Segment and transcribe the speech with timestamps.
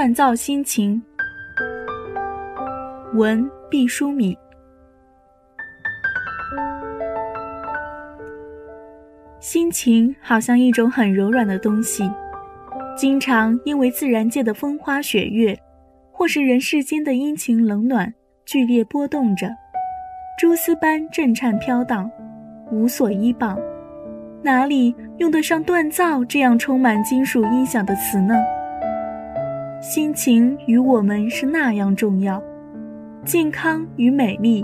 [0.00, 1.02] 锻造心情。
[3.12, 4.34] 文毕淑敏。
[9.40, 12.10] 心情好像一种很柔软的东西，
[12.96, 15.54] 经常因为自然界的风花雪月，
[16.10, 18.10] 或是人世间的阴晴冷暖，
[18.46, 19.50] 剧烈波动着，
[20.38, 22.10] 蛛丝般震颤飘荡，
[22.72, 23.58] 无所依傍。
[24.40, 28.34] 哪里用得上“锻造”这样充满金属音响的词呢？
[29.80, 32.42] 心情与我们是那样重要，
[33.24, 34.62] 健康与美丽，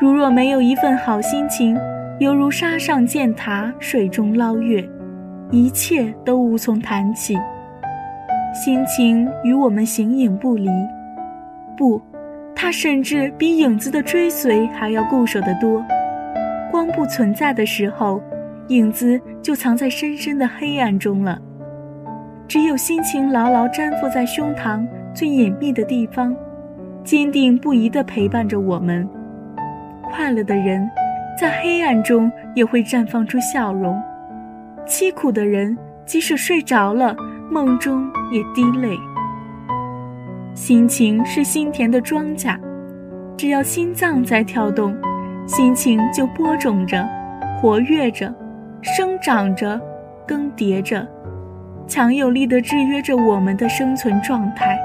[0.00, 1.76] 如若没有一份好心情，
[2.20, 4.88] 犹如沙上践塔，水中捞月，
[5.50, 7.36] 一切都无从谈起。
[8.54, 10.70] 心情与我们形影不离，
[11.76, 12.00] 不，
[12.54, 15.84] 它甚至比影子的追随还要固守得多。
[16.70, 18.22] 光不存在的时候。
[18.68, 21.38] 影子就藏在深深的黑暗中了。
[22.46, 26.34] 只有心情牢牢粘附在胸膛最隐秘的地方，
[27.02, 29.08] 坚定不移地陪伴着我们。
[30.02, 30.88] 快乐的人，
[31.40, 33.94] 在黑暗中也会绽放出笑容；
[34.86, 37.16] 凄苦的人，即使睡着了，
[37.50, 38.96] 梦中也滴泪。
[40.54, 42.56] 心情是心田的庄稼，
[43.36, 44.94] 只要心脏在跳动，
[45.46, 47.04] 心情就播种着，
[47.60, 48.32] 活跃着。
[48.82, 49.80] 生长着，
[50.26, 51.08] 更迭着，
[51.86, 54.78] 强有力的制约着我们的生存状态。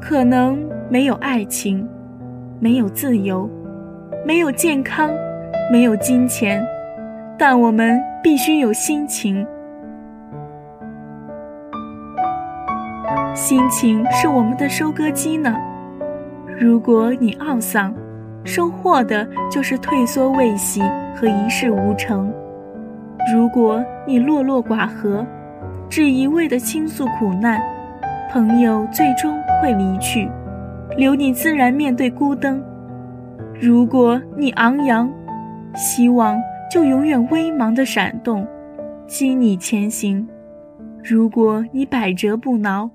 [0.00, 1.86] 可能没有爱情，
[2.58, 3.48] 没有自由，
[4.26, 5.10] 没有健康，
[5.70, 6.64] 没有金钱，
[7.38, 9.46] 但我们必须有心情。
[13.34, 15.54] 心情是我们的收割机呢。
[16.58, 17.94] 如果你懊丧，
[18.44, 20.82] 收获的就是退缩未喜
[21.14, 22.32] 和一事无成。
[23.34, 25.24] 如果你落落寡合，
[25.90, 27.60] 只一味的倾诉苦难，
[28.30, 30.30] 朋友最终会离去，
[30.96, 32.62] 留你自然面对孤灯。
[33.60, 35.10] 如果你昂扬，
[35.74, 38.46] 希望就永远微茫的闪动，
[39.08, 40.26] 激你前行。
[41.02, 42.88] 如果你百折不挠，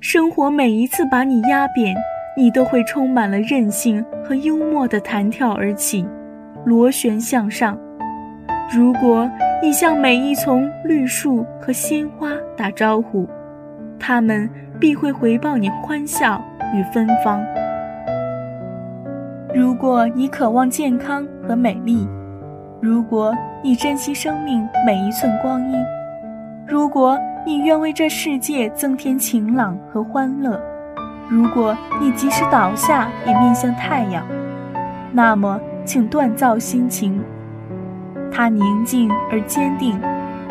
[0.00, 1.94] 生活每一次把你压扁，
[2.36, 6.04] 你都会充满了韧性和幽默的弹跳而起，
[6.64, 7.78] 螺旋向上。
[8.74, 9.30] 如果。
[9.62, 13.28] 你向每一丛绿树和鲜花打招呼，
[13.96, 14.50] 他们
[14.80, 16.42] 必会回报你欢笑
[16.74, 17.40] 与芬芳。
[19.54, 22.08] 如果你渴望健康和美丽，
[22.80, 25.78] 如果你珍惜生命每一寸光阴，
[26.66, 30.60] 如果你愿为这世界增添晴朗和欢乐，
[31.28, 34.26] 如果你即使倒下也面向太阳，
[35.12, 37.22] 那么请锻造心情。
[38.32, 40.00] 他宁静而坚定，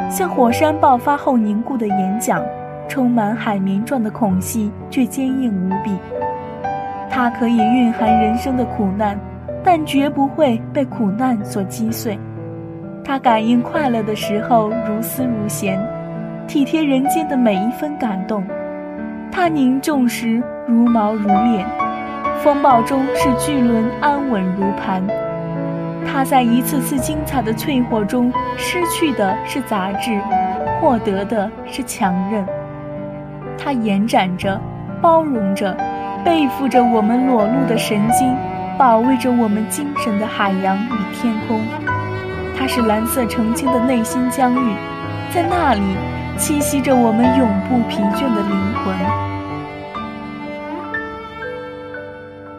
[0.10, 2.42] 像火山爆发后凝固的岩浆，
[2.88, 5.98] 充满海绵状的孔隙，却坚硬无比。
[7.10, 9.20] 它可以蕴含人生的苦难，
[9.64, 12.18] 但绝不会被苦难所击碎。
[13.04, 15.80] 它感应快乐的时候如丝如弦，
[16.48, 18.44] 体贴人间的每一分感动。
[19.32, 21.66] 它凝重时如毛如链，
[22.44, 25.02] 风暴中是巨轮安稳如磐。
[26.06, 30.20] 他在一次次精彩的淬火中，失去的是杂质，
[30.80, 32.46] 获得的是强韧。
[33.58, 34.60] 它延展着，
[35.02, 35.76] 包容着，
[36.24, 38.36] 背负着我们裸露的神经，
[38.78, 41.62] 保卫着我们精神的海洋与天空。
[42.58, 44.76] 它是蓝色澄清的内心疆域，
[45.34, 45.82] 在那里
[46.38, 48.96] 栖息着我们永不疲倦的灵魂。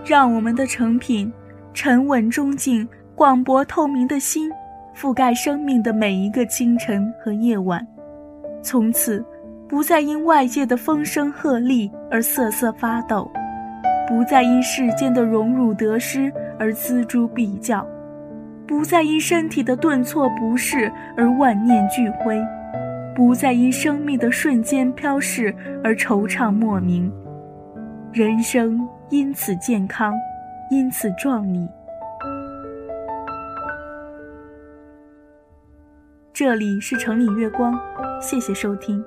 [0.04, 1.32] 让我们的成品
[1.72, 2.88] 沉稳中静。
[3.14, 4.50] 广博透明的心，
[4.96, 7.86] 覆盖生命的每一个清晨和夜晚，
[8.62, 9.24] 从此
[9.68, 13.30] 不再因外界的风声鹤唳而瑟瑟发抖，
[14.08, 17.86] 不再因世间的荣辱得失而锱铢必较，
[18.66, 22.40] 不再因身体的顿挫不适而万念俱灰，
[23.14, 25.54] 不再因生命的瞬间飘逝
[25.84, 27.12] 而惆怅莫名，
[28.10, 30.14] 人生因此健康，
[30.70, 31.68] 因此壮丽。
[36.44, 37.72] 这里是城里月光，
[38.20, 39.00] 谢谢收听。